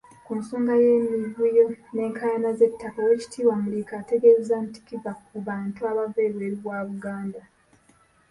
Ku 0.25 0.31
nsonga 0.39 0.73
y'emivuyo 0.83 1.65
n'enkaayana 1.93 2.51
z'ettaka, 2.57 2.97
Oweekitiibwa 3.01 3.55
Muliika 3.63 3.93
ategeezezza 4.01 4.55
nti 4.65 4.79
kiva 4.87 5.11
ku 5.25 5.35
bantu 5.47 5.79
abava 5.91 6.19
ebweru 6.27 6.57
wa 6.67 6.79
Buganda. 6.89 7.41